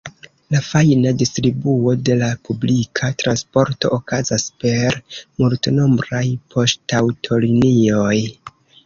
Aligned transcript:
La 0.53 0.59
fajna 0.67 1.11
distribuo 1.21 1.91
de 2.07 2.15
la 2.21 2.29
publika 2.47 3.09
transporto 3.23 3.91
okazas 3.97 4.47
per 4.65 4.97
multnombraj 5.43 6.23
poŝtaŭtolinioj. 6.57 8.17